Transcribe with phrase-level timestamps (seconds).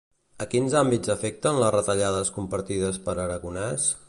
[0.45, 3.91] A quins àmbits afecten les retallades compartides per Aragonès?